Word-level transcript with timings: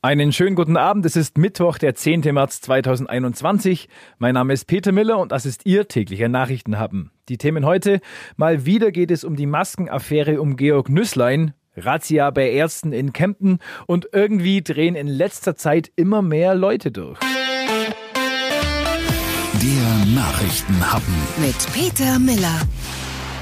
Einen 0.00 0.32
schönen 0.32 0.54
guten 0.54 0.76
Abend. 0.76 1.04
Es 1.06 1.16
ist 1.16 1.38
Mittwoch, 1.38 1.76
der 1.76 1.96
10. 1.96 2.20
März 2.32 2.60
2021. 2.60 3.88
Mein 4.18 4.34
Name 4.34 4.52
ist 4.52 4.68
Peter 4.68 4.92
Miller 4.92 5.18
und 5.18 5.32
das 5.32 5.44
ist 5.44 5.66
Ihr 5.66 5.88
täglicher 5.88 6.28
Nachrichtenhappen. 6.28 7.10
Die 7.28 7.36
Themen 7.36 7.66
heute. 7.66 8.00
Mal 8.36 8.64
wieder 8.64 8.92
geht 8.92 9.10
es 9.10 9.24
um 9.24 9.34
die 9.34 9.46
Maskenaffäre 9.46 10.40
um 10.40 10.54
Georg 10.54 10.88
Nüsslein. 10.88 11.52
Razzia 11.76 12.30
bei 12.30 12.48
Ärzten 12.48 12.92
in 12.92 13.12
Kempten 13.12 13.58
und 13.88 14.08
irgendwie 14.12 14.62
drehen 14.62 14.94
in 14.94 15.08
letzter 15.08 15.56
Zeit 15.56 15.90
immer 15.96 16.22
mehr 16.22 16.54
Leute 16.54 16.92
durch. 16.92 17.18
Der 19.60 20.14
Nachrichtenhappen 20.14 21.14
mit 21.40 21.56
Peter 21.72 22.20
Miller. 22.20 22.60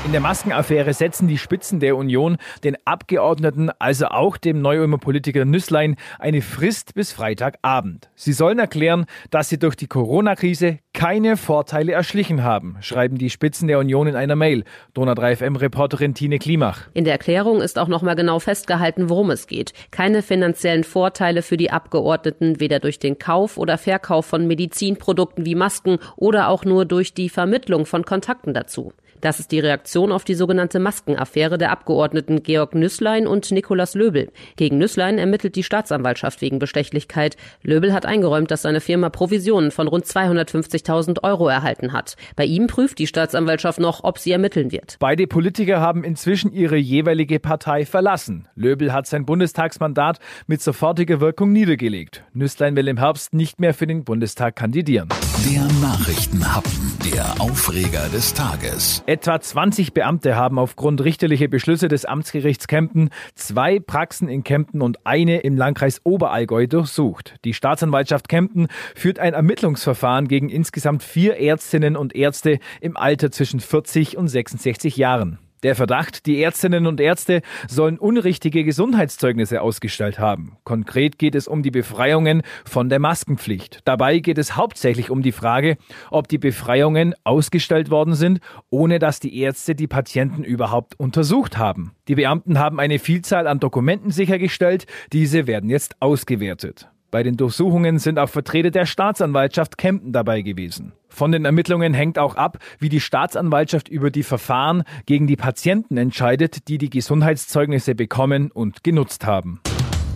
In 0.06 0.12
der 0.12 0.20
Maskenaffäre 0.20 0.94
setzen 0.94 1.26
die 1.26 1.36
Spitzen 1.36 1.80
der 1.80 1.96
Union 1.96 2.36
den 2.62 2.76
Abgeordneten, 2.84 3.72
also 3.80 4.06
auch 4.06 4.36
dem 4.36 4.62
Neu-Ulmer 4.62 4.98
Politiker 4.98 5.44
Nüsslein, 5.44 5.96
eine 6.20 6.42
Frist 6.42 6.94
bis 6.94 7.10
Freitagabend. 7.10 8.08
Sie 8.14 8.32
sollen 8.32 8.60
erklären, 8.60 9.06
dass 9.32 9.48
sie 9.48 9.58
durch 9.58 9.74
die 9.74 9.88
Corona-Krise 9.88 10.78
keine 10.92 11.36
Vorteile 11.36 11.90
erschlichen 11.90 12.44
haben, 12.44 12.76
schreiben 12.82 13.18
die 13.18 13.30
Spitzen 13.30 13.66
der 13.66 13.80
Union 13.80 14.06
in 14.06 14.14
einer 14.14 14.36
Mail. 14.36 14.62
Donau 14.94 15.10
3FM-Reporterin 15.10 16.14
Tine 16.14 16.38
Klimach. 16.38 16.82
In 16.94 17.02
der 17.02 17.14
Erklärung 17.14 17.60
ist 17.60 17.76
auch 17.76 17.88
nochmal 17.88 18.14
genau 18.14 18.38
festgehalten, 18.38 19.10
worum 19.10 19.32
es 19.32 19.48
geht. 19.48 19.72
Keine 19.90 20.22
finanziellen 20.22 20.84
Vorteile 20.84 21.42
für 21.42 21.56
die 21.56 21.72
Abgeordneten, 21.72 22.60
weder 22.60 22.78
durch 22.78 23.00
den 23.00 23.18
Kauf 23.18 23.58
oder 23.58 23.76
Verkauf 23.76 24.24
von 24.24 24.46
Medizinprodukten 24.46 25.44
wie 25.44 25.56
Masken 25.56 25.98
oder 26.14 26.48
auch 26.48 26.64
nur 26.64 26.84
durch 26.84 27.12
die 27.12 27.28
Vermittlung 27.28 27.86
von 27.86 28.04
Kontakten 28.04 28.54
dazu. 28.54 28.92
Das 29.20 29.40
ist 29.40 29.52
die 29.52 29.60
Reaktion 29.60 30.12
auf 30.12 30.24
die 30.24 30.34
sogenannte 30.34 30.78
Maskenaffäre 30.78 31.58
der 31.58 31.70
Abgeordneten 31.70 32.42
Georg 32.42 32.74
Nüßlein 32.74 33.26
und 33.26 33.50
Nikolaus 33.50 33.94
Löbel. 33.94 34.30
Gegen 34.56 34.78
Nüßlein 34.78 35.18
ermittelt 35.18 35.56
die 35.56 35.62
Staatsanwaltschaft 35.62 36.40
wegen 36.40 36.58
Bestechlichkeit. 36.58 37.36
Löbel 37.62 37.92
hat 37.92 38.06
eingeräumt, 38.06 38.50
dass 38.50 38.62
seine 38.62 38.80
Firma 38.80 39.10
Provisionen 39.10 39.70
von 39.70 39.88
rund 39.88 40.04
250.000 40.04 41.22
Euro 41.22 41.48
erhalten 41.48 41.92
hat. 41.92 42.16
Bei 42.36 42.44
ihm 42.44 42.66
prüft 42.66 42.98
die 42.98 43.06
Staatsanwaltschaft 43.06 43.80
noch, 43.80 44.04
ob 44.04 44.18
sie 44.18 44.32
ermitteln 44.32 44.72
wird. 44.72 44.96
Beide 44.98 45.26
Politiker 45.26 45.80
haben 45.80 46.04
inzwischen 46.04 46.52
ihre 46.52 46.76
jeweilige 46.76 47.40
Partei 47.40 47.86
verlassen. 47.86 48.48
Löbel 48.54 48.92
hat 48.92 49.06
sein 49.06 49.26
Bundestagsmandat 49.26 50.18
mit 50.46 50.62
sofortiger 50.62 51.20
Wirkung 51.20 51.52
niedergelegt. 51.52 52.24
Nüßlein 52.32 52.76
will 52.76 52.88
im 52.88 52.98
Herbst 52.98 53.34
nicht 53.34 53.60
mehr 53.60 53.74
für 53.74 53.86
den 53.86 54.04
Bundestag 54.04 54.56
kandidieren. 54.56 55.08
Der 55.50 55.62
Nachrichtenhappen, 55.80 56.92
der 57.12 57.40
Aufreger 57.40 58.08
des 58.08 58.34
Tages. 58.34 59.02
Etwa 59.06 59.40
20 59.40 59.94
Beamte 59.94 60.34
haben 60.34 60.58
aufgrund 60.58 61.00
richterlicher 61.04 61.46
Beschlüsse 61.46 61.86
des 61.86 62.06
Amtsgerichts 62.06 62.66
Kempten 62.66 63.10
zwei 63.36 63.78
Praxen 63.78 64.28
in 64.28 64.42
Kempten 64.42 64.82
und 64.82 65.06
eine 65.06 65.38
im 65.42 65.56
Landkreis 65.56 66.00
Oberallgäu 66.02 66.66
durchsucht. 66.66 67.36
Die 67.44 67.54
Staatsanwaltschaft 67.54 68.28
Kempten 68.28 68.66
führt 68.96 69.20
ein 69.20 69.34
Ermittlungsverfahren 69.34 70.26
gegen 70.26 70.48
insgesamt 70.48 71.04
vier 71.04 71.38
Ärztinnen 71.38 71.96
und 71.96 72.16
Ärzte 72.16 72.58
im 72.80 72.96
Alter 72.96 73.30
zwischen 73.30 73.60
40 73.60 74.16
und 74.16 74.26
66 74.26 74.96
Jahren. 74.96 75.38
Der 75.62 75.74
Verdacht, 75.74 76.26
die 76.26 76.42
Ärztinnen 76.42 76.86
und 76.86 77.00
Ärzte 77.00 77.40
sollen 77.66 77.98
unrichtige 77.98 78.62
Gesundheitszeugnisse 78.62 79.62
ausgestellt 79.62 80.18
haben. 80.18 80.58
Konkret 80.64 81.18
geht 81.18 81.34
es 81.34 81.48
um 81.48 81.62
die 81.62 81.70
Befreiungen 81.70 82.42
von 82.64 82.88
der 82.88 82.98
Maskenpflicht. 82.98 83.80
Dabei 83.84 84.18
geht 84.18 84.38
es 84.38 84.56
hauptsächlich 84.56 85.10
um 85.10 85.22
die 85.22 85.32
Frage, 85.32 85.78
ob 86.10 86.28
die 86.28 86.38
Befreiungen 86.38 87.14
ausgestellt 87.24 87.90
worden 87.90 88.14
sind, 88.14 88.40
ohne 88.68 88.98
dass 88.98 89.18
die 89.18 89.38
Ärzte 89.38 89.74
die 89.74 89.86
Patienten 89.86 90.44
überhaupt 90.44 90.98
untersucht 91.00 91.56
haben. 91.56 91.92
Die 92.08 92.16
Beamten 92.16 92.58
haben 92.58 92.78
eine 92.78 92.98
Vielzahl 92.98 93.46
an 93.46 93.58
Dokumenten 93.58 94.10
sichergestellt, 94.10 94.86
diese 95.12 95.46
werden 95.46 95.70
jetzt 95.70 95.96
ausgewertet. 96.00 96.88
Bei 97.10 97.22
den 97.22 97.36
Durchsuchungen 97.36 97.98
sind 97.98 98.18
auch 98.18 98.28
Vertreter 98.28 98.70
der 98.70 98.86
Staatsanwaltschaft 98.86 99.78
Kempten 99.78 100.12
dabei 100.12 100.42
gewesen. 100.42 100.92
Von 101.08 101.32
den 101.32 101.44
Ermittlungen 101.44 101.94
hängt 101.94 102.18
auch 102.18 102.34
ab, 102.34 102.58
wie 102.78 102.88
die 102.88 103.00
Staatsanwaltschaft 103.00 103.88
über 103.88 104.10
die 104.10 104.24
Verfahren 104.24 104.82
gegen 105.06 105.26
die 105.26 105.36
Patienten 105.36 105.96
entscheidet, 105.96 106.68
die 106.68 106.78
die 106.78 106.90
Gesundheitszeugnisse 106.90 107.94
bekommen 107.94 108.50
und 108.50 108.82
genutzt 108.84 109.24
haben. 109.24 109.60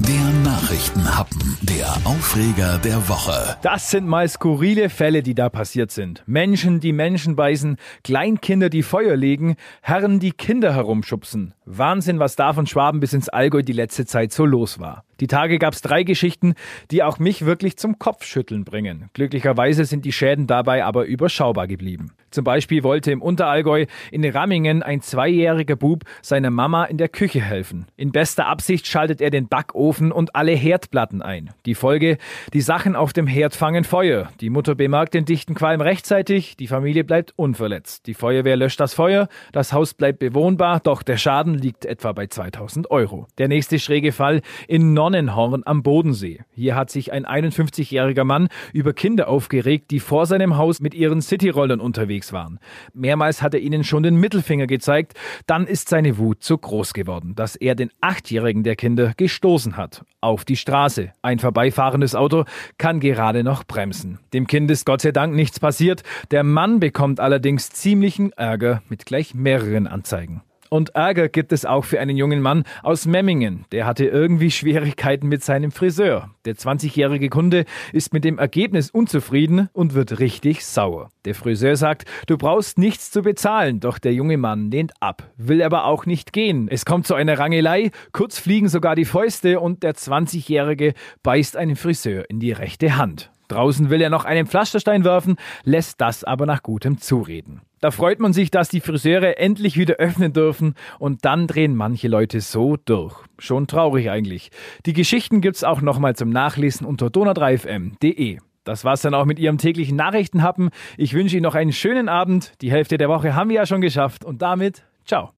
Der 0.00 0.32
Nachrichtenhappen, 0.44 1.58
der 1.60 1.86
Aufreger 2.04 2.78
der 2.78 3.08
Woche. 3.08 3.56
Das 3.62 3.90
sind 3.90 4.08
mal 4.08 4.26
skurrile 4.26 4.88
Fälle, 4.88 5.22
die 5.22 5.34
da 5.34 5.50
passiert 5.50 5.90
sind. 5.90 6.22
Menschen, 6.26 6.80
die 6.80 6.94
Menschen 6.94 7.36
beißen, 7.36 7.76
Kleinkinder, 8.02 8.70
die 8.70 8.82
Feuer 8.82 9.14
legen, 9.14 9.56
Herren, 9.82 10.18
die 10.18 10.32
Kinder 10.32 10.74
herumschubsen. 10.74 11.52
Wahnsinn, 11.66 12.18
was 12.18 12.34
da 12.34 12.54
von 12.54 12.66
Schwaben 12.66 13.00
bis 13.00 13.12
ins 13.12 13.28
Allgäu 13.28 13.62
die 13.62 13.72
letzte 13.72 14.06
Zeit 14.06 14.32
so 14.32 14.46
los 14.46 14.80
war. 14.80 15.04
Die 15.20 15.26
Tage 15.26 15.58
gab 15.58 15.74
es 15.74 15.82
drei 15.82 16.02
Geschichten, 16.02 16.54
die 16.90 17.02
auch 17.02 17.18
mich 17.18 17.44
wirklich 17.44 17.76
zum 17.76 17.98
Kopfschütteln 17.98 18.64
bringen. 18.64 19.10
Glücklicherweise 19.12 19.84
sind 19.84 20.04
die 20.04 20.12
Schäden 20.12 20.46
dabei 20.46 20.84
aber 20.84 21.04
überschaubar 21.04 21.66
geblieben. 21.66 22.12
Zum 22.30 22.44
Beispiel 22.44 22.84
wollte 22.84 23.10
im 23.10 23.22
Unterallgäu 23.22 23.86
in 24.12 24.24
Rammingen 24.24 24.82
ein 24.82 25.00
zweijähriger 25.00 25.76
Bub 25.76 26.04
seiner 26.22 26.50
Mama 26.50 26.84
in 26.84 26.96
der 26.96 27.08
Küche 27.08 27.40
helfen. 27.40 27.86
In 27.96 28.12
bester 28.12 28.46
Absicht 28.46 28.86
schaltet 28.86 29.20
er 29.20 29.30
den 29.30 29.48
Backofen 29.48 30.12
und 30.12 30.36
alle 30.36 30.52
Herdplatten 30.52 31.22
ein. 31.22 31.50
Die 31.66 31.74
Folge, 31.74 32.18
die 32.52 32.60
Sachen 32.60 32.94
auf 32.94 33.12
dem 33.12 33.26
Herd 33.26 33.56
fangen 33.56 33.84
Feuer. 33.84 34.30
Die 34.40 34.50
Mutter 34.50 34.76
bemerkt 34.76 35.14
den 35.14 35.24
dichten 35.24 35.54
Qualm 35.54 35.80
rechtzeitig, 35.80 36.56
die 36.56 36.68
Familie 36.68 37.02
bleibt 37.02 37.32
unverletzt. 37.36 38.06
Die 38.06 38.14
Feuerwehr 38.14 38.56
löscht 38.56 38.78
das 38.78 38.94
Feuer, 38.94 39.28
das 39.52 39.72
Haus 39.72 39.94
bleibt 39.94 40.20
bewohnbar, 40.20 40.80
doch 40.80 41.02
der 41.02 41.16
Schaden 41.16 41.54
liegt 41.54 41.84
etwa 41.84 42.12
bei 42.12 42.28
2000 42.28 42.90
Euro. 42.92 43.26
Der 43.38 43.48
nächste 43.48 43.80
schräge 43.80 44.12
Fall 44.12 44.40
in 44.68 44.94
Nonnenhorn 45.10 45.62
am 45.64 45.82
Bodensee. 45.82 46.40
Hier 46.52 46.76
hat 46.76 46.90
sich 46.90 47.12
ein 47.12 47.26
51-jähriger 47.26 48.24
Mann 48.24 48.48
über 48.72 48.92
Kinder 48.92 49.28
aufgeregt, 49.28 49.90
die 49.90 50.00
vor 50.00 50.26
seinem 50.26 50.56
Haus 50.56 50.80
mit 50.80 50.94
ihren 50.94 51.20
Cityrollern 51.20 51.80
unterwegs 51.80 52.00
unterwegs 52.00 52.32
waren. 52.32 52.58
Mehrmals 52.92 53.42
hat 53.42 53.54
er 53.54 53.60
ihnen 53.60 53.84
schon 53.84 54.02
den 54.02 54.16
Mittelfinger 54.16 54.66
gezeigt. 54.66 55.14
Dann 55.46 55.66
ist 55.66 55.88
seine 55.88 56.18
Wut 56.18 56.42
so 56.42 56.56
groß 56.56 56.94
geworden, 56.94 57.34
dass 57.34 57.56
er 57.56 57.74
den 57.74 57.90
Achtjährigen 58.00 58.62
der 58.62 58.76
Kinder 58.76 59.12
gestoßen 59.16 59.76
hat. 59.76 60.04
Auf 60.20 60.44
die 60.44 60.56
Straße. 60.56 61.12
Ein 61.22 61.38
vorbeifahrendes 61.38 62.14
Auto 62.14 62.44
kann 62.78 63.00
gerade 63.00 63.44
noch 63.44 63.64
bremsen. 63.64 64.18
Dem 64.32 64.46
Kind 64.46 64.70
ist 64.70 64.86
Gott 64.86 65.02
sei 65.02 65.12
Dank 65.12 65.34
nichts 65.34 65.60
passiert. 65.60 66.02
Der 66.30 66.44
Mann 66.44 66.80
bekommt 66.80 67.20
allerdings 67.20 67.70
ziemlichen 67.70 68.32
Ärger 68.32 68.82
mit 68.88 69.06
gleich 69.06 69.34
mehreren 69.34 69.86
Anzeigen. 69.86 70.42
Und 70.70 70.94
Ärger 70.94 71.28
gibt 71.28 71.52
es 71.52 71.66
auch 71.66 71.84
für 71.84 71.98
einen 71.98 72.16
jungen 72.16 72.40
Mann 72.40 72.64
aus 72.84 73.04
Memmingen. 73.04 73.66
Der 73.72 73.86
hatte 73.86 74.06
irgendwie 74.06 74.52
Schwierigkeiten 74.52 75.26
mit 75.26 75.42
seinem 75.42 75.72
Friseur. 75.72 76.30
Der 76.46 76.54
20-jährige 76.54 77.28
Kunde 77.28 77.66
ist 77.92 78.14
mit 78.14 78.24
dem 78.24 78.38
Ergebnis 78.38 78.90
unzufrieden 78.90 79.68
und 79.74 79.92
wird 79.92 80.20
richtig 80.20 80.64
sauer. 80.64 81.10
Der 81.26 81.34
Friseur 81.34 81.76
sagt, 81.76 82.06
du 82.28 82.38
brauchst 82.38 82.78
nichts 82.78 83.10
zu 83.10 83.20
bezahlen, 83.20 83.78
doch 83.78 83.98
der 83.98 84.14
junge 84.14 84.38
Mann 84.38 84.70
lehnt 84.70 84.92
ab, 85.00 85.30
will 85.36 85.62
aber 85.62 85.84
auch 85.84 86.06
nicht 86.06 86.32
gehen. 86.32 86.66
Es 86.70 86.86
kommt 86.86 87.06
zu 87.06 87.14
einer 87.14 87.38
Rangelei, 87.38 87.90
kurz 88.12 88.38
fliegen 88.38 88.70
sogar 88.70 88.94
die 88.94 89.04
Fäuste 89.04 89.60
und 89.60 89.82
der 89.82 89.94
20-jährige 89.94 90.94
beißt 91.22 91.58
einen 91.58 91.76
Friseur 91.76 92.24
in 92.30 92.40
die 92.40 92.52
rechte 92.52 92.96
Hand. 92.96 93.30
Draußen 93.48 93.90
will 93.90 94.00
er 94.00 94.10
noch 94.10 94.24
einen 94.24 94.46
Pflasterstein 94.46 95.04
werfen, 95.04 95.36
lässt 95.64 96.00
das 96.00 96.24
aber 96.24 96.46
nach 96.46 96.62
gutem 96.62 96.98
Zureden. 96.98 97.60
Da 97.80 97.90
freut 97.90 98.20
man 98.20 98.32
sich, 98.32 98.50
dass 98.50 98.68
die 98.68 98.80
Friseure 98.80 99.38
endlich 99.38 99.76
wieder 99.76 99.94
öffnen 99.94 100.32
dürfen 100.32 100.74
und 100.98 101.24
dann 101.24 101.46
drehen 101.46 101.74
manche 101.74 102.08
Leute 102.08 102.40
so 102.40 102.76
durch. 102.76 103.16
Schon 103.40 103.66
traurig 103.66 104.10
eigentlich. 104.10 104.50
Die 104.86 104.92
Geschichten 104.92 105.40
gibt's 105.40 105.64
auch 105.64 105.80
nochmal 105.80 106.14
zum 106.14 106.30
Nachlesen 106.30 106.86
unter 106.86 107.08
donau3fm.de. 107.08 108.38
Das 108.64 108.84
war's 108.84 109.02
dann 109.02 109.14
auch 109.14 109.24
mit 109.24 109.38
Ihrem 109.38 109.58
täglichen 109.58 109.96
Nachrichtenhappen. 109.96 110.70
Ich 110.96 111.12
wünsche 111.12 111.36
Ihnen 111.36 111.42
noch 111.42 111.54
einen 111.54 111.72
schönen 111.72 112.08
Abend. 112.08 112.52
Die 112.62 112.70
Hälfte 112.70 112.96
der 112.96 113.08
Woche 113.08 113.34
haben 113.34 113.50
wir 113.50 113.56
ja 113.56 113.66
schon 113.66 113.80
geschafft 113.80 114.24
und 114.24 114.40
damit 114.40 114.84
ciao. 115.04 115.28